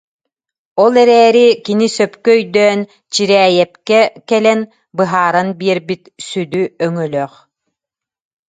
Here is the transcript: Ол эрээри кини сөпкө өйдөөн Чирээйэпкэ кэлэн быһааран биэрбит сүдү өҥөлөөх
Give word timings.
Ол 0.83 0.93
эрээри 1.03 1.45
кини 1.65 1.87
сөпкө 1.95 2.31
өйдөөн 2.39 2.79
Чирээйэпкэ 3.13 3.99
кэлэн 4.29 4.61
быһааран 4.97 5.49
биэрбит 5.59 6.03
сүдү 6.29 6.61
өҥөлөөх 6.85 7.33